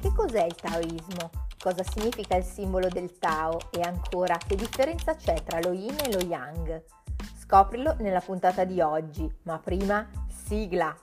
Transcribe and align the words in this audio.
Che 0.00 0.12
cos'è 0.14 0.44
il 0.44 0.54
taoismo? 0.54 1.30
Cosa 1.58 1.82
significa 1.82 2.36
il 2.36 2.44
simbolo 2.44 2.88
del 2.88 3.18
Tao? 3.18 3.58
E 3.72 3.80
ancora, 3.80 4.36
che 4.36 4.54
differenza 4.54 5.16
c'è 5.16 5.42
tra 5.42 5.58
lo 5.60 5.72
yin 5.72 5.96
e 6.00 6.12
lo 6.12 6.20
yang? 6.20 6.84
Scoprilo 7.36 7.96
nella 7.98 8.20
puntata 8.20 8.64
di 8.64 8.80
oggi, 8.80 9.28
ma 9.42 9.58
prima 9.58 10.08
sigla! 10.28 10.96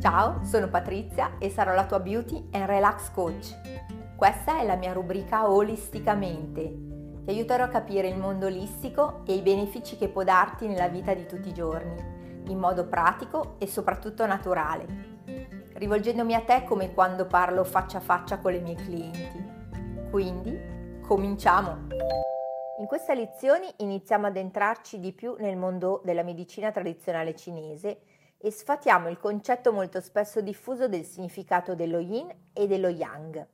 Ciao, 0.00 0.44
sono 0.44 0.68
Patrizia 0.68 1.38
e 1.38 1.50
sarò 1.50 1.74
la 1.74 1.86
tua 1.86 1.98
Beauty 1.98 2.48
and 2.52 2.66
Relax 2.66 3.10
Coach. 3.10 3.56
Questa 4.14 4.60
è 4.60 4.64
la 4.64 4.76
mia 4.76 4.92
rubrica 4.92 5.50
Olisticamente. 5.50 6.91
Ti 7.24 7.30
aiuterò 7.30 7.64
a 7.64 7.68
capire 7.68 8.08
il 8.08 8.18
mondo 8.18 8.46
olistico 8.46 9.22
e 9.26 9.34
i 9.34 9.42
benefici 9.42 9.96
che 9.96 10.08
può 10.08 10.24
darti 10.24 10.66
nella 10.66 10.88
vita 10.88 11.14
di 11.14 11.24
tutti 11.24 11.50
i 11.50 11.54
giorni, 11.54 11.94
in 12.48 12.58
modo 12.58 12.88
pratico 12.88 13.54
e 13.58 13.68
soprattutto 13.68 14.26
naturale, 14.26 14.86
rivolgendomi 15.74 16.34
a 16.34 16.40
te 16.40 16.64
come 16.64 16.92
quando 16.92 17.26
parlo 17.26 17.62
faccia 17.62 17.98
a 17.98 18.00
faccia 18.00 18.38
con 18.38 18.50
le 18.50 18.60
mie 18.60 18.74
clienti. 18.74 19.50
Quindi, 20.10 21.00
cominciamo! 21.02 21.86
In 22.78 22.86
queste 22.86 23.14
lezioni 23.14 23.68
iniziamo 23.76 24.26
ad 24.26 24.36
entrarci 24.36 24.98
di 24.98 25.12
più 25.12 25.36
nel 25.38 25.56
mondo 25.56 26.00
della 26.04 26.24
medicina 26.24 26.72
tradizionale 26.72 27.36
cinese 27.36 28.00
e 28.36 28.50
sfatiamo 28.50 29.08
il 29.08 29.20
concetto 29.20 29.72
molto 29.72 30.00
spesso 30.00 30.40
diffuso 30.40 30.88
del 30.88 31.04
significato 31.04 31.76
dello 31.76 32.00
yin 32.00 32.28
e 32.52 32.66
dello 32.66 32.88
yang. 32.88 33.46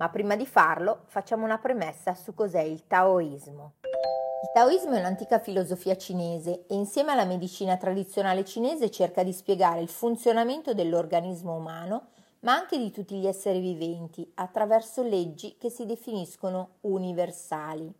Ma 0.00 0.08
prima 0.08 0.34
di 0.34 0.46
farlo 0.46 1.02
facciamo 1.08 1.44
una 1.44 1.58
premessa 1.58 2.14
su 2.14 2.32
cos'è 2.32 2.62
il 2.62 2.86
taoismo. 2.86 3.74
Il 3.82 4.50
taoismo 4.54 4.94
è 4.94 4.98
un'antica 4.98 5.38
filosofia 5.38 5.94
cinese 5.94 6.64
e 6.66 6.74
insieme 6.74 7.12
alla 7.12 7.26
medicina 7.26 7.76
tradizionale 7.76 8.46
cinese 8.46 8.90
cerca 8.90 9.22
di 9.22 9.34
spiegare 9.34 9.82
il 9.82 9.90
funzionamento 9.90 10.72
dell'organismo 10.72 11.54
umano, 11.54 12.06
ma 12.40 12.54
anche 12.54 12.78
di 12.78 12.90
tutti 12.90 13.16
gli 13.16 13.26
esseri 13.26 13.60
viventi, 13.60 14.26
attraverso 14.36 15.02
leggi 15.02 15.58
che 15.58 15.68
si 15.68 15.84
definiscono 15.84 16.76
universali. 16.80 17.92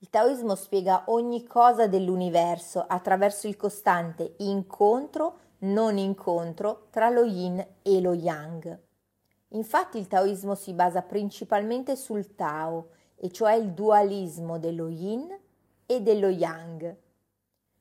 Il 0.00 0.10
taoismo 0.10 0.54
spiega 0.54 1.04
ogni 1.06 1.46
cosa 1.46 1.86
dell'universo 1.86 2.84
attraverso 2.86 3.46
il 3.46 3.56
costante 3.56 4.34
incontro 4.40 5.38
non 5.60 5.96
incontro 5.96 6.88
tra 6.90 7.08
lo 7.08 7.24
yin 7.24 7.66
e 7.80 8.00
lo 8.02 8.12
yang. 8.12 8.78
Infatti 9.54 9.98
il 9.98 10.08
taoismo 10.08 10.54
si 10.54 10.72
basa 10.72 11.02
principalmente 11.02 11.96
sul 11.96 12.34
Tao, 12.34 12.88
e 13.16 13.30
cioè 13.30 13.54
il 13.54 13.70
dualismo 13.72 14.58
dello 14.58 14.88
yin 14.88 15.28
e 15.86 16.00
dello 16.02 16.28
yang. 16.28 16.96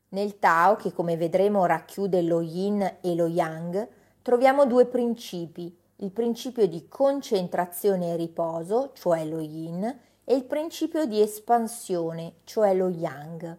Nel 0.10 0.38
Tao, 0.38 0.76
che 0.76 0.94
come 0.94 1.18
vedremo 1.18 1.66
racchiude 1.66 2.22
lo 2.22 2.42
yin 2.42 2.98
e 3.02 3.16
lo 3.16 3.26
yang, 3.26 3.88
troviamo 4.22 4.66
due 4.66 4.86
principi, 4.86 5.76
il 5.98 6.12
principio 6.12 6.68
di 6.68 6.88
concentrazione 6.88 8.14
e 8.14 8.16
riposo, 8.18 8.92
cioè 8.94 9.26
lo 9.26 9.40
yin, 9.40 9.84
e 10.24 10.36
il 10.36 10.46
principio 10.46 11.06
di 11.06 11.22
espansione, 11.22 12.36
cioè 12.44 12.76
lo 12.76 12.90
yang. 12.90 13.58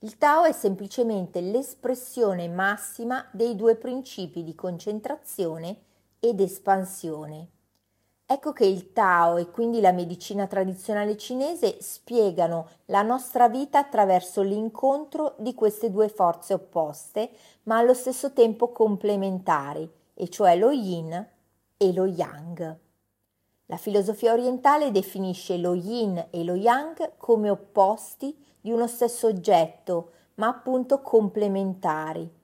Il 0.00 0.16
Tao 0.16 0.44
è 0.44 0.52
semplicemente 0.52 1.40
l'espressione 1.40 2.48
massima 2.48 3.28
dei 3.32 3.54
due 3.54 3.74
principi 3.74 4.42
di 4.42 4.54
concentrazione 4.54 5.82
ed 6.20 6.40
espansione. 6.40 7.48
Ecco 8.30 8.52
che 8.52 8.66
il 8.66 8.92
Tao 8.92 9.38
e 9.38 9.50
quindi 9.50 9.80
la 9.80 9.92
medicina 9.92 10.46
tradizionale 10.46 11.16
cinese 11.16 11.78
spiegano 11.80 12.68
la 12.86 13.00
nostra 13.00 13.48
vita 13.48 13.78
attraverso 13.78 14.42
l'incontro 14.42 15.34
di 15.38 15.54
queste 15.54 15.90
due 15.90 16.10
forze 16.10 16.52
opposte, 16.52 17.30
ma 17.62 17.78
allo 17.78 17.94
stesso 17.94 18.34
tempo 18.34 18.70
complementari, 18.70 19.90
e 20.12 20.28
cioè 20.28 20.56
lo 20.56 20.70
yin 20.70 21.26
e 21.78 21.92
lo 21.94 22.04
yang. 22.04 22.76
La 23.64 23.76
filosofia 23.78 24.32
orientale 24.32 24.90
definisce 24.90 25.56
lo 25.56 25.72
yin 25.72 26.26
e 26.30 26.44
lo 26.44 26.54
yang 26.54 27.16
come 27.16 27.48
opposti 27.48 28.36
di 28.60 28.70
uno 28.70 28.86
stesso 28.86 29.26
oggetto, 29.26 30.10
ma 30.34 30.48
appunto 30.48 31.00
complementari. 31.00 32.37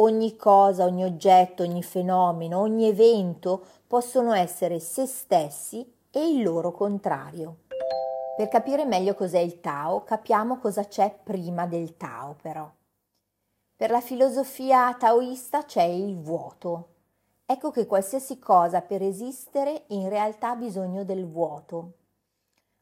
Ogni 0.00 0.36
cosa, 0.36 0.84
ogni 0.84 1.02
oggetto, 1.02 1.64
ogni 1.64 1.82
fenomeno, 1.82 2.60
ogni 2.60 2.86
evento 2.86 3.64
possono 3.84 4.32
essere 4.32 4.78
se 4.78 5.06
stessi 5.06 5.92
e 6.12 6.28
il 6.28 6.40
loro 6.40 6.70
contrario. 6.70 7.62
Per 8.36 8.46
capire 8.46 8.84
meglio 8.84 9.14
cos'è 9.14 9.40
il 9.40 9.58
Tao, 9.58 10.04
capiamo 10.04 10.58
cosa 10.58 10.86
c'è 10.86 11.12
prima 11.20 11.66
del 11.66 11.96
Tao 11.96 12.36
però. 12.40 12.70
Per 13.74 13.90
la 13.90 14.00
filosofia 14.00 14.94
taoista 14.94 15.64
c'è 15.64 15.82
il 15.82 16.16
vuoto. 16.16 16.90
Ecco 17.44 17.72
che 17.72 17.86
qualsiasi 17.86 18.38
cosa 18.38 18.82
per 18.82 19.02
esistere 19.02 19.82
in 19.88 20.08
realtà 20.08 20.50
ha 20.50 20.56
bisogno 20.56 21.02
del 21.02 21.26
vuoto. 21.26 21.94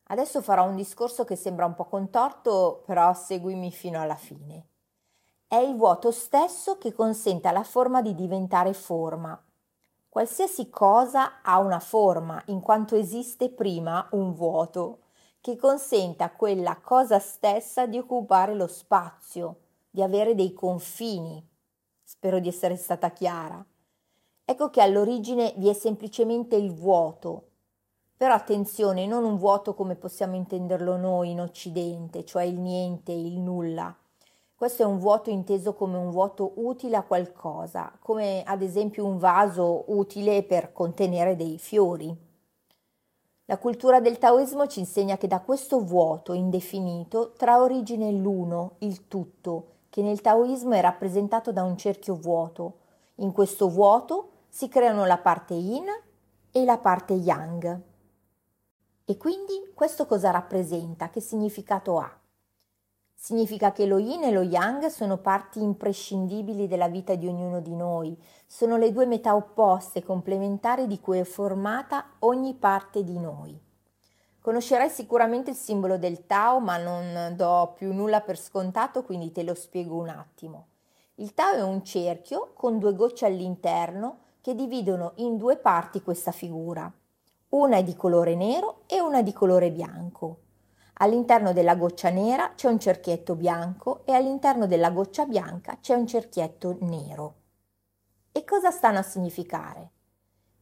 Adesso 0.08 0.42
farò 0.42 0.68
un 0.68 0.76
discorso 0.76 1.24
che 1.24 1.34
sembra 1.34 1.64
un 1.64 1.74
po' 1.74 1.86
contorto, 1.86 2.82
però 2.84 3.14
seguimi 3.14 3.72
fino 3.72 4.02
alla 4.02 4.16
fine. 4.16 4.66
È 5.48 5.54
il 5.54 5.76
vuoto 5.76 6.10
stesso 6.10 6.76
che 6.76 6.92
consente 6.92 7.46
alla 7.46 7.62
forma 7.62 8.02
di 8.02 8.16
diventare 8.16 8.72
forma. 8.72 9.40
Qualsiasi 10.08 10.68
cosa 10.70 11.40
ha 11.40 11.60
una 11.60 11.78
forma, 11.78 12.42
in 12.46 12.60
quanto 12.60 12.96
esiste 12.96 13.50
prima 13.50 14.08
un 14.10 14.34
vuoto, 14.34 15.02
che 15.40 15.56
consente 15.56 16.24
a 16.24 16.32
quella 16.32 16.80
cosa 16.80 17.20
stessa 17.20 17.86
di 17.86 17.96
occupare 17.96 18.56
lo 18.56 18.66
spazio, 18.66 19.58
di 19.88 20.02
avere 20.02 20.34
dei 20.34 20.52
confini. 20.52 21.40
Spero 22.02 22.40
di 22.40 22.48
essere 22.48 22.74
stata 22.74 23.10
chiara. 23.10 23.64
Ecco 24.44 24.68
che 24.70 24.80
all'origine 24.80 25.54
vi 25.58 25.68
è 25.68 25.74
semplicemente 25.74 26.56
il 26.56 26.74
vuoto, 26.74 27.50
però 28.16 28.34
attenzione, 28.34 29.06
non 29.06 29.22
un 29.22 29.36
vuoto 29.36 29.74
come 29.74 29.94
possiamo 29.94 30.34
intenderlo 30.34 30.96
noi 30.96 31.30
in 31.30 31.40
Occidente, 31.40 32.24
cioè 32.24 32.42
il 32.42 32.58
niente, 32.58 33.12
il 33.12 33.38
nulla. 33.38 33.96
Questo 34.56 34.84
è 34.84 34.86
un 34.86 34.98
vuoto 34.98 35.28
inteso 35.28 35.74
come 35.74 35.98
un 35.98 36.10
vuoto 36.10 36.52
utile 36.54 36.96
a 36.96 37.02
qualcosa, 37.02 37.92
come 38.00 38.42
ad 38.42 38.62
esempio 38.62 39.04
un 39.04 39.18
vaso 39.18 39.84
utile 39.88 40.42
per 40.44 40.72
contenere 40.72 41.36
dei 41.36 41.58
fiori. 41.58 42.16
La 43.44 43.58
cultura 43.58 44.00
del 44.00 44.16
taoismo 44.16 44.66
ci 44.66 44.78
insegna 44.78 45.18
che 45.18 45.26
da 45.26 45.40
questo 45.40 45.84
vuoto 45.84 46.32
indefinito 46.32 47.32
trae 47.36 47.58
origine 47.58 48.10
l'uno, 48.10 48.76
il 48.78 49.08
tutto, 49.08 49.72
che 49.90 50.00
nel 50.00 50.22
taoismo 50.22 50.72
è 50.72 50.80
rappresentato 50.80 51.52
da 51.52 51.62
un 51.62 51.76
cerchio 51.76 52.14
vuoto. 52.14 52.78
In 53.16 53.32
questo 53.32 53.68
vuoto 53.68 54.30
si 54.48 54.68
creano 54.68 55.04
la 55.04 55.18
parte 55.18 55.52
yin 55.52 55.84
e 56.50 56.64
la 56.64 56.78
parte 56.78 57.12
yang. 57.12 57.78
E 59.04 59.16
quindi 59.18 59.70
questo 59.74 60.06
cosa 60.06 60.30
rappresenta? 60.30 61.10
Che 61.10 61.20
significato 61.20 61.98
ha? 61.98 62.20
Significa 63.18 63.72
che 63.72 63.86
lo 63.86 63.98
yin 63.98 64.24
e 64.24 64.30
lo 64.30 64.42
yang 64.42 64.86
sono 64.86 65.16
parti 65.16 65.60
imprescindibili 65.60 66.68
della 66.68 66.86
vita 66.86 67.14
di 67.14 67.26
ognuno 67.26 67.60
di 67.60 67.74
noi, 67.74 68.16
sono 68.46 68.76
le 68.76 68.92
due 68.92 69.06
metà 69.06 69.34
opposte 69.34 70.04
complementari 70.04 70.86
di 70.86 71.00
cui 71.00 71.18
è 71.18 71.24
formata 71.24 72.10
ogni 72.20 72.54
parte 72.54 73.02
di 73.02 73.18
noi. 73.18 73.58
Conoscerai 74.40 74.88
sicuramente 74.88 75.50
il 75.50 75.56
simbolo 75.56 75.98
del 75.98 76.26
Tao, 76.26 76.60
ma 76.60 76.76
non 76.76 77.34
do 77.34 77.72
più 77.74 77.92
nulla 77.92 78.20
per 78.20 78.38
scontato, 78.38 79.02
quindi 79.02 79.32
te 79.32 79.42
lo 79.42 79.54
spiego 79.54 79.96
un 79.96 80.10
attimo. 80.10 80.66
Il 81.16 81.34
Tao 81.34 81.54
è 81.54 81.62
un 81.62 81.82
cerchio 81.82 82.52
con 82.54 82.78
due 82.78 82.94
gocce 82.94 83.26
all'interno 83.26 84.18
che 84.40 84.54
dividono 84.54 85.14
in 85.16 85.36
due 85.36 85.56
parti 85.56 86.00
questa 86.00 86.30
figura. 86.30 86.92
Una 87.48 87.78
è 87.78 87.82
di 87.82 87.96
colore 87.96 88.36
nero 88.36 88.82
e 88.86 89.00
una 89.00 89.22
di 89.22 89.32
colore 89.32 89.72
bianco. 89.72 90.42
All'interno 90.98 91.52
della 91.52 91.76
goccia 91.76 92.08
nera 92.08 92.52
c'è 92.54 92.68
un 92.68 92.78
cerchietto 92.78 93.34
bianco 93.34 94.00
e 94.06 94.12
all'interno 94.12 94.66
della 94.66 94.90
goccia 94.90 95.26
bianca 95.26 95.76
c'è 95.80 95.94
un 95.94 96.06
cerchietto 96.06 96.78
nero. 96.80 97.34
E 98.32 98.44
cosa 98.44 98.70
stanno 98.70 99.00
a 99.00 99.02
significare? 99.02 99.90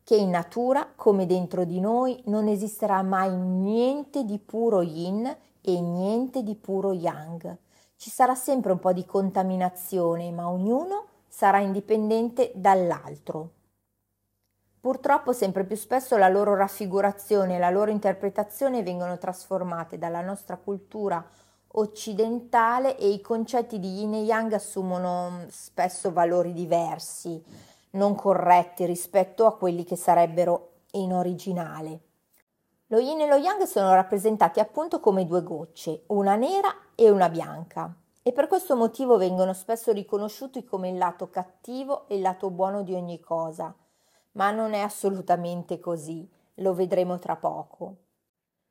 Che 0.03 0.17
in 0.17 0.31
natura, 0.31 0.93
come 0.97 1.27
dentro 1.27 1.65
di 1.65 1.79
noi, 1.79 2.21
non 2.27 2.49
esisterà 2.49 3.01
mai 3.03 3.37
niente 3.37 4.25
di 4.25 4.41
puro 4.41 4.83
yin 4.83 5.25
e 5.61 5.81
niente 5.81 6.43
di 6.43 6.57
puro 6.57 6.93
yang. 6.93 7.57
Ci 7.95 8.11
sarà 8.11 8.35
sempre 8.35 8.73
un 8.73 8.81
po' 8.81 8.93
di 8.93 9.07
contaminazione, 9.07 10.33
ma 10.33 10.49
ognuno 10.51 11.07
sarà 11.29 11.61
indipendente 11.61 12.51
dall'altro. 12.57 13.51
Purtroppo 14.85 15.33
sempre 15.33 15.65
più 15.65 15.77
spesso 15.77 16.19
la 16.19 16.29
loro 16.29 16.55
raffigurazione 16.55 17.57
e 17.57 17.59
la 17.59 17.71
loro 17.71 17.91
interpretazione 17.91 18.83
vengono 18.83 19.17
trasformate 19.17 19.97
dalla 19.97 20.21
nostra 20.21 20.59
cultura 20.59 21.25
occidentale 21.69 22.99
e 22.99 23.09
i 23.09 23.23
concetti 23.23 23.79
di 23.79 24.01
yin 24.01 24.13
e 24.13 24.25
yang 24.25 24.53
assumono 24.53 25.31
mm, 25.31 25.47
spesso 25.49 26.13
valori 26.13 26.53
diversi, 26.53 27.43
non 27.93 28.15
corretti 28.15 28.85
rispetto 28.85 29.47
a 29.47 29.57
quelli 29.57 29.85
che 29.85 29.97
sarebbero 29.97 30.73
in 30.91 31.15
originale. 31.15 32.01
Lo 32.89 32.99
yin 32.99 33.23
e 33.23 33.27
lo 33.27 33.37
yang 33.37 33.63
sono 33.63 33.95
rappresentati 33.95 34.61
appunto 34.61 35.01
come 35.01 35.25
due 35.25 35.43
gocce, 35.43 36.03
una 36.09 36.37
nera 36.37 36.69
e 36.95 37.09
una 37.09 37.31
bianca. 37.31 37.91
e 38.27 38.33
per 38.33 38.49
questo 38.49 38.77
motivo 38.77 39.17
vengono 39.17 39.55
spesso 39.55 39.93
riconosciuti 39.93 40.63
come 40.63 40.91
il 40.91 40.99
lato 40.99 41.31
cattivo 41.31 42.07
e 42.09 42.17
il 42.17 42.21
lato 42.21 42.51
buono 42.51 42.83
di 42.83 42.95
ogni 42.95 43.21
cosa, 43.21 43.75
ma 44.35 44.51
non 44.51 44.73
è 44.73 44.81
assolutamente 44.81 45.81
così, 45.81 46.29
lo 46.59 46.75
vedremo 46.75 47.19
tra 47.19 47.37
poco. 47.37 47.97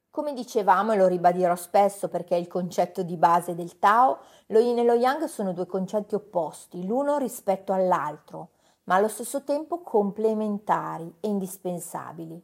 Come 0.09 0.33
dicevamo 0.33 0.91
e 0.91 0.97
lo 0.97 1.07
ribadirò 1.07 1.55
spesso 1.55 2.07
perché 2.07 2.35
è 2.35 2.39
il 2.39 2.47
concetto 2.47 3.01
di 3.01 3.17
base 3.17 3.55
del 3.55 3.79
Tao, 3.79 4.19
lo 4.47 4.59
yin 4.59 4.79
e 4.79 4.83
lo 4.83 4.93
yang 4.93 5.25
sono 5.25 5.53
due 5.53 5.65
concetti 5.65 6.13
opposti, 6.13 6.85
l'uno 6.85 7.17
rispetto 7.17 7.73
all'altro, 7.73 8.51
ma 8.83 8.95
allo 8.95 9.07
stesso 9.07 9.43
tempo 9.43 9.81
complementari 9.81 11.15
e 11.19 11.27
indispensabili. 11.27 12.41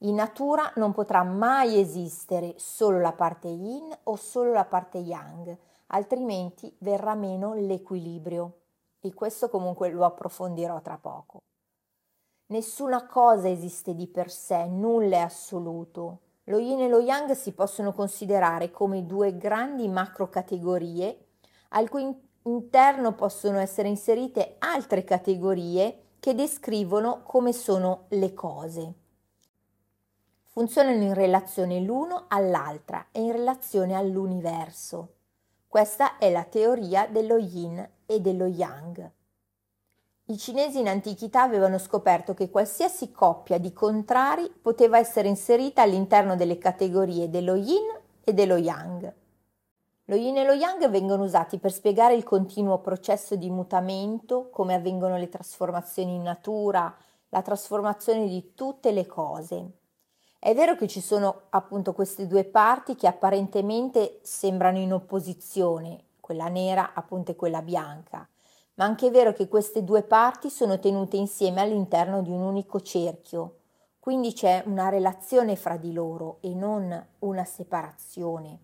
In 0.00 0.14
natura 0.14 0.70
non 0.76 0.92
potrà 0.92 1.22
mai 1.22 1.80
esistere 1.80 2.54
solo 2.58 3.00
la 3.00 3.12
parte 3.12 3.48
yin 3.48 3.96
o 4.02 4.16
solo 4.16 4.52
la 4.52 4.66
parte 4.66 4.98
yang, 4.98 5.56
altrimenti 5.86 6.74
verrà 6.80 7.14
meno 7.14 7.54
l'equilibrio. 7.54 8.58
E 9.00 9.14
questo 9.14 9.48
comunque 9.48 9.88
lo 9.90 10.04
approfondirò 10.04 10.82
tra 10.82 10.98
poco. 10.98 11.38
Nessuna 12.48 13.06
cosa 13.06 13.48
esiste 13.48 13.92
di 13.92 14.06
per 14.06 14.30
sé, 14.30 14.66
nulla 14.66 15.16
è 15.16 15.20
assoluto. 15.20 16.20
Lo 16.44 16.58
yin 16.58 16.80
e 16.80 16.88
lo 16.88 17.00
yang 17.00 17.32
si 17.32 17.52
possono 17.52 17.92
considerare 17.92 18.70
come 18.70 19.04
due 19.04 19.36
grandi 19.36 19.88
macro 19.88 20.28
categorie 20.28 21.26
al 21.70 21.88
cui 21.88 22.08
interno 22.42 23.14
possono 23.14 23.58
essere 23.58 23.88
inserite 23.88 24.54
altre 24.60 25.02
categorie 25.02 26.02
che 26.20 26.36
descrivono 26.36 27.24
come 27.24 27.52
sono 27.52 28.04
le 28.10 28.32
cose. 28.32 28.94
Funzionano 30.44 31.02
in 31.02 31.14
relazione 31.14 31.80
l'uno 31.80 32.26
all'altra 32.28 33.08
e 33.10 33.22
in 33.22 33.32
relazione 33.32 33.96
all'universo. 33.96 35.14
Questa 35.66 36.18
è 36.18 36.30
la 36.30 36.44
teoria 36.44 37.08
dello 37.08 37.38
yin 37.38 37.90
e 38.06 38.20
dello 38.20 38.46
yang. 38.46 39.14
I 40.28 40.38
cinesi 40.38 40.80
in 40.80 40.88
antichità 40.88 41.42
avevano 41.42 41.78
scoperto 41.78 42.34
che 42.34 42.50
qualsiasi 42.50 43.12
coppia 43.12 43.58
di 43.58 43.72
contrari 43.72 44.52
poteva 44.60 44.98
essere 44.98 45.28
inserita 45.28 45.82
all'interno 45.82 46.34
delle 46.34 46.58
categorie 46.58 47.30
dello 47.30 47.54
yin 47.54 47.96
e 48.24 48.34
dello 48.34 48.56
yang. 48.56 49.14
Lo 50.06 50.16
yin 50.16 50.38
e 50.38 50.44
lo 50.44 50.52
yang 50.52 50.88
vengono 50.90 51.22
usati 51.22 51.58
per 51.58 51.70
spiegare 51.70 52.16
il 52.16 52.24
continuo 52.24 52.78
processo 52.78 53.36
di 53.36 53.48
mutamento, 53.50 54.50
come 54.50 54.74
avvengono 54.74 55.16
le 55.16 55.28
trasformazioni 55.28 56.16
in 56.16 56.22
natura, 56.22 56.92
la 57.28 57.42
trasformazione 57.42 58.26
di 58.26 58.52
tutte 58.56 58.90
le 58.90 59.06
cose. 59.06 59.70
È 60.40 60.52
vero 60.56 60.74
che 60.74 60.88
ci 60.88 61.00
sono 61.00 61.42
appunto 61.50 61.92
queste 61.92 62.26
due 62.26 62.42
parti 62.42 62.96
che 62.96 63.06
apparentemente 63.06 64.18
sembrano 64.22 64.78
in 64.78 64.92
opposizione, 64.92 66.02
quella 66.18 66.48
nera 66.48 66.94
appunto 66.94 67.30
e 67.30 67.36
quella 67.36 67.62
bianca, 67.62 68.28
ma 68.76 68.84
anche 68.84 69.08
è 69.08 69.10
vero 69.10 69.32
che 69.32 69.48
queste 69.48 69.84
due 69.84 70.02
parti 70.02 70.50
sono 70.50 70.78
tenute 70.78 71.16
insieme 71.16 71.60
all'interno 71.60 72.22
di 72.22 72.30
un 72.30 72.40
unico 72.40 72.80
cerchio, 72.80 73.58
quindi 73.98 74.32
c'è 74.32 74.62
una 74.66 74.88
relazione 74.88 75.56
fra 75.56 75.76
di 75.76 75.92
loro 75.92 76.38
e 76.40 76.54
non 76.54 77.06
una 77.20 77.44
separazione. 77.44 78.60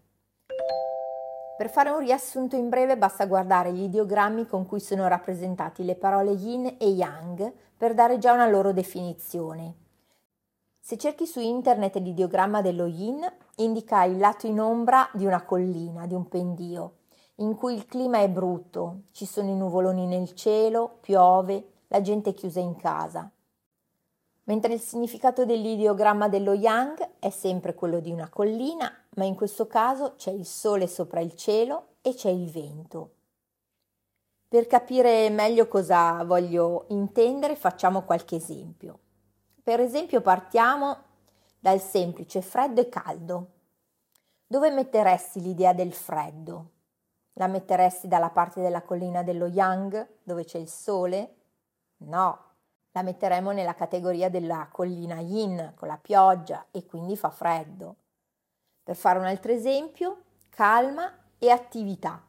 Per 1.57 1.71
fare 1.71 1.91
un 1.91 1.99
riassunto 1.99 2.57
in 2.57 2.69
breve 2.69 2.97
basta 2.97 3.27
guardare 3.27 3.73
gli 3.73 3.83
ideogrammi 3.83 4.47
con 4.47 4.67
cui 4.67 4.81
sono 4.81 5.07
rappresentati 5.09 5.85
le 5.85 5.95
parole 5.97 6.33
yin 6.33 6.77
e 6.79 6.89
yang 6.89 7.53
per 7.77 7.95
dare 7.95 8.19
già 8.19 8.33
una 8.33 8.49
loro 8.49 8.73
definizione. 8.73 9.77
Se 10.79 10.99
cerchi 10.99 11.27
su 11.27 11.41
internet 11.41 11.97
l'ideogramma 11.97 12.61
dello 12.61 12.87
yin, 12.87 13.25
indica 13.57 14.03
il 14.05 14.19
lato 14.19 14.47
in 14.47 14.61
ombra 14.61 15.09
di 15.13 15.25
una 15.25 15.43
collina, 15.45 16.07
di 16.07 16.15
un 16.15 16.29
pendio, 16.29 16.93
in 17.37 17.57
cui 17.57 17.75
il 17.75 17.87
clima 17.87 18.19
è 18.19 18.29
brutto, 18.29 19.03
ci 19.13 19.27
sono 19.27 19.49
i 19.49 19.57
nuvoloni 19.57 20.07
nel 20.07 20.35
cielo, 20.35 20.99
piove, 21.01 21.85
la 21.89 22.01
gente 22.01 22.31
è 22.31 22.35
chiusa 22.35 22.61
in 22.61 22.77
casa. 22.77 23.31
Mentre 24.45 24.75
il 24.75 24.81
significato 24.81 25.45
dell'ideogramma 25.45 26.29
dello 26.29 26.53
yang 26.53 26.99
è 27.19 27.31
sempre 27.31 27.75
quello 27.75 28.01
di 28.01 28.11
una 28.11 28.29
collina, 28.29 28.93
ma 29.15 29.25
in 29.25 29.35
questo 29.35 29.67
caso 29.67 30.15
c'è 30.17 30.31
il 30.31 30.45
sole 30.45 30.87
sopra 30.87 31.21
il 31.21 31.35
cielo 31.37 31.95
e 32.03 32.15
c'è 32.15 32.31
il 32.31 32.51
vento. 32.51 33.15
Per 34.49 34.67
capire 34.67 35.31
meglio 35.31 35.69
cosa 35.69 36.23
voglio 36.25 36.85
intendere 36.89 37.57
facciamo 37.57 38.03
qualche 38.03 38.37
esempio. 38.37 38.99
Per 39.63 39.81
esempio 39.81 40.21
partiamo 40.21 40.97
dal 41.59 41.81
semplice 41.81 42.43
freddo 42.43 42.81
e 42.81 42.89
caldo. 42.89 43.47
Dove 44.47 44.71
metteresti 44.71 45.41
l'idea 45.41 45.73
del 45.73 45.93
freddo? 45.93 46.72
La 47.35 47.47
metteresti 47.47 48.09
dalla 48.09 48.31
parte 48.31 48.61
della 48.61 48.83
collina 48.83 49.23
dello 49.23 49.47
Yang, 49.47 50.07
dove 50.23 50.45
c'è 50.45 50.59
il 50.59 50.69
sole? 50.69 51.35
No, 51.99 52.39
la 52.93 53.03
metteremo 53.03 53.53
nella 53.53 53.75
categoria 53.75 54.29
della 54.29 54.69
collina 54.71 55.19
Yin, 55.21 55.73
con 55.75 55.89
la 55.89 55.99
pioggia 56.01 56.67
e 56.71 56.85
quindi 56.85 57.17
fa 57.17 57.31
freddo. 57.31 57.97
Per 58.83 58.95
fare 58.95 59.19
un 59.19 59.25
altro 59.25 59.53
esempio, 59.53 60.23
calma 60.51 61.11
e 61.39 61.49
attività. 61.49 62.23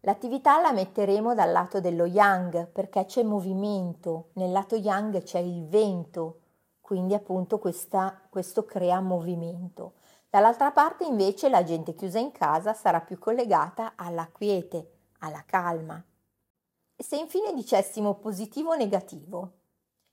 L'attività 0.00 0.60
la 0.60 0.72
metteremo 0.72 1.34
dal 1.34 1.52
lato 1.52 1.80
dello 1.80 2.04
Yang 2.04 2.66
perché 2.68 3.04
c'è 3.04 3.22
movimento, 3.22 4.30
nel 4.34 4.50
lato 4.50 4.74
Yang 4.74 5.22
c'è 5.22 5.38
il 5.38 5.66
vento, 5.66 6.40
quindi 6.80 7.14
appunto 7.14 7.58
questa, 7.58 8.20
questo 8.28 8.64
crea 8.64 9.00
movimento. 9.00 9.94
Dall'altra 10.28 10.70
parte 10.70 11.04
invece 11.04 11.48
la 11.48 11.62
gente 11.62 11.94
chiusa 11.94 12.18
in 12.18 12.32
casa 12.32 12.74
sarà 12.74 13.00
più 13.00 13.18
collegata 13.18 13.92
alla 13.96 14.28
quiete, 14.30 14.90
alla 15.20 15.44
calma. 15.46 16.02
E 16.94 17.02
se 17.02 17.16
infine 17.16 17.52
dicessimo 17.54 18.14
positivo 18.14 18.70
o 18.70 18.76
negativo? 18.76 19.52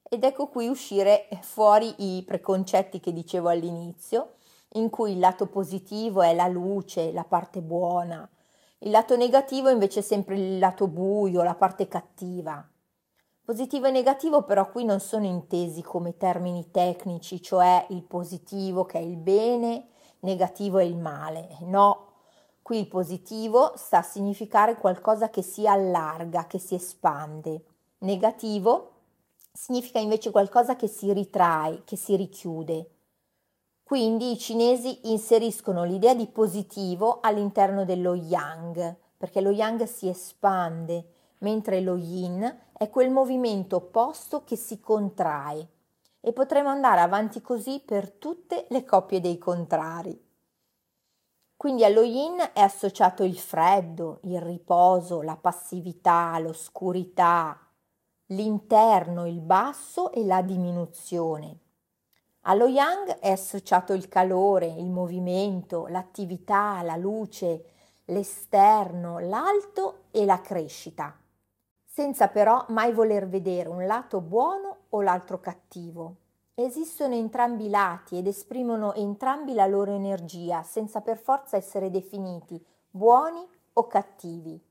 Ed 0.04 0.24
ecco 0.24 0.48
qui 0.48 0.68
uscire 0.68 1.27
fuori 1.42 2.18
i 2.18 2.24
preconcetti 2.24 3.00
che 3.00 3.12
dicevo 3.13 3.50
all'inizio, 3.50 4.36
in 4.75 4.89
cui 4.89 5.13
il 5.13 5.19
lato 5.19 5.48
positivo 5.48 6.21
è 6.21 6.33
la 6.33 6.48
luce, 6.48 7.12
la 7.12 7.24
parte 7.24 7.62
buona, 7.62 8.27
il 8.80 8.92
lato 8.92 9.15
negativo 9.15 9.69
invece 9.69 10.00
è 10.00 10.04
sempre 10.04 10.36
il 10.36 10.60
lato 10.60 10.88
buio, 10.88 11.42
la 11.42 11.56
parte 11.56 11.88
cattiva. 11.88 12.68
Positivo 13.45 13.88
e 13.88 13.92
negativo 13.92 14.44
però 14.44 14.69
qui 14.69 14.83
non 14.83 15.00
sono 15.00 15.25
intesi 15.25 15.81
come 15.81 16.18
termini 16.18 16.69
tecnici, 16.69 17.42
cioè 17.42 17.86
il 17.89 18.04
positivo 18.04 18.83
che 18.83 19.00
è 19.00 19.01
il 19.01 19.15
bene, 19.15 19.88
negativo 20.24 20.80
è 20.80 20.84
il 20.84 20.98
male. 20.98 21.58
No, 21.62 22.08
qui 22.62 22.80
il 22.80 22.88
positivo 22.88 23.74
sta 23.75 24.00
a 24.00 24.04
significare 24.04 24.75
qualcosa 24.75 25.30
che 25.30 25.42
si 25.42 25.68
allarga, 25.68 26.48
che 26.48 26.60
si 26.60 26.75
espande. 26.75 27.63
Negativo 28.00 28.92
significa 29.51 30.00
invece 30.00 30.32
qualcosa 30.32 30.75
che 30.75 30.88
si 30.88 31.13
ritrae, 31.13 31.84
che 31.86 31.96
si 31.96 32.15
richiude. 32.15 32.89
Quindi 33.84 34.32
i 34.32 34.38
cinesi 34.38 35.12
inseriscono 35.12 35.84
l'idea 35.84 36.15
di 36.15 36.27
positivo 36.27 37.20
all'interno 37.22 37.86
dello 37.86 38.15
yang, 38.15 38.96
perché 39.18 39.42
lo 39.42 39.51
yang 39.51 39.84
si 39.84 40.08
espande, 40.08 41.06
mentre 41.39 41.82
lo 41.82 41.96
yin 41.96 42.62
è 42.72 42.89
quel 42.89 43.12
movimento 43.12 43.75
opposto 43.77 44.44
che 44.44 44.56
si 44.56 44.80
contrae 44.80 45.68
e 46.25 46.32
potremo 46.32 46.70
andare 46.70 47.01
avanti 47.01 47.42
così 47.42 47.82
per 47.86 48.10
tutte 48.10 48.65
le 48.70 48.86
coppie 48.86 49.20
dei 49.20 49.38
contrari. 49.38 50.18
Quindi 51.58 51.84
allo 51.84 52.01
yin 52.01 52.38
è 52.53 52.62
associato 52.62 53.24
il 53.24 53.38
freddo, 53.38 54.20
il 54.24 54.39
riposo, 54.39 55.22
la 55.22 55.36
passività, 55.36 56.39
l'oscurità, 56.39 57.60
l'interno, 58.27 59.27
il 59.27 59.42
basso 59.42 60.13
e 60.13 60.24
la 60.24 60.42
diminuzione. 60.42 61.60
Allo 62.46 62.68
yang 62.68 63.20
è 63.20 63.32
associato 63.32 63.92
il 63.92 64.08
calore, 64.08 64.68
il 64.68 64.89
movimento, 64.89 65.88
l'attività, 65.88 66.82
la 66.84 66.96
luce, 66.96 67.65
l'esterno, 68.06 69.20
l'alto 69.20 70.06
e 70.12 70.24
la 70.24 70.39
crescita 70.39 71.18
senza 71.94 72.27
però 72.27 72.65
mai 72.70 72.92
voler 72.92 73.27
vedere 73.27 73.70
un 73.70 73.86
lato 73.86 74.20
buono 74.20 74.73
o 74.95 75.01
l'altro 75.01 75.39
cattivo. 75.39 76.15
Esistono 76.55 77.15
entrambi 77.15 77.65
i 77.65 77.69
lati 77.69 78.17
ed 78.17 78.27
esprimono 78.27 78.93
entrambi 78.93 79.53
la 79.53 79.65
loro 79.65 79.91
energia, 79.91 80.62
senza 80.63 81.01
per 81.01 81.17
forza 81.17 81.57
essere 81.57 81.89
definiti 81.89 82.63
buoni 82.89 83.43
o 83.73 83.88
cattivi. 83.88 84.62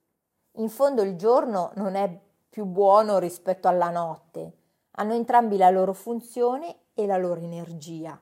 In 0.56 0.68
fondo 0.68 1.02
il 1.02 1.16
giorno 1.16 1.72
non 1.74 1.96
è 1.96 2.20
più 2.48 2.66
buono 2.66 3.18
rispetto 3.18 3.66
alla 3.66 3.90
notte, 3.90 4.58
hanno 4.92 5.14
entrambi 5.14 5.56
la 5.56 5.70
loro 5.70 5.92
funzione 5.92 6.76
e 6.94 7.06
la 7.06 7.16
loro 7.16 7.40
energia. 7.40 8.20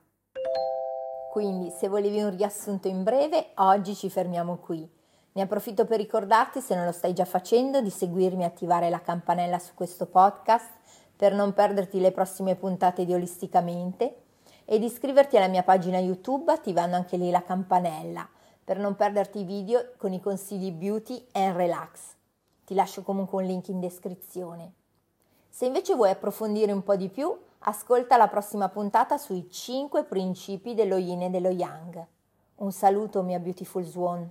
Quindi, 1.31 1.69
se 1.69 1.87
volevi 1.87 2.21
un 2.21 2.35
riassunto 2.35 2.87
in 2.87 3.03
breve, 3.03 3.51
oggi 3.55 3.93
ci 3.95 4.09
fermiamo 4.09 4.57
qui. 4.57 4.89
Ne 5.33 5.41
approfitto 5.41 5.85
per 5.85 5.97
ricordarti, 5.97 6.59
se 6.59 6.75
non 6.75 6.85
lo 6.85 6.91
stai 6.91 7.13
già 7.13 7.25
facendo, 7.25 7.79
di 7.79 7.89
seguirmi 7.89 8.43
e 8.43 8.47
attivare 8.47 8.89
la 8.89 8.99
campanella 8.99 9.59
su 9.59 9.73
questo 9.75 10.07
podcast 10.07 10.69
per 11.21 11.35
non 11.35 11.53
perderti 11.53 11.99
le 11.99 12.11
prossime 12.11 12.55
puntate 12.55 13.05
di 13.05 13.13
Olisticamente 13.13 14.23
e 14.65 14.79
di 14.79 14.85
iscriverti 14.85 15.37
alla 15.37 15.49
mia 15.49 15.61
pagina 15.61 15.99
YouTube 15.99 16.51
attivando 16.51 16.95
anche 16.95 17.15
lì 17.15 17.29
la 17.29 17.43
campanella 17.43 18.27
per 18.63 18.79
non 18.79 18.95
perderti 18.95 19.41
i 19.41 19.43
video 19.43 19.91
con 19.97 20.13
i 20.13 20.19
consigli 20.19 20.71
beauty 20.71 21.23
and 21.33 21.55
relax. 21.55 22.15
Ti 22.65 22.73
lascio 22.73 23.03
comunque 23.03 23.39
un 23.39 23.47
link 23.47 23.67
in 23.67 23.79
descrizione. 23.79 24.71
Se 25.47 25.67
invece 25.67 25.93
vuoi 25.93 26.09
approfondire 26.09 26.71
un 26.71 26.81
po' 26.81 26.95
di 26.95 27.09
più, 27.09 27.37
ascolta 27.59 28.17
la 28.17 28.27
prossima 28.27 28.69
puntata 28.69 29.19
sui 29.19 29.47
5 29.47 30.05
principi 30.05 30.73
dello 30.73 30.97
yin 30.97 31.21
e 31.21 31.29
dello 31.29 31.49
yang. 31.49 32.03
Un 32.55 32.71
saluto 32.71 33.21
mia 33.21 33.37
beautiful 33.37 33.83
swan. 33.83 34.27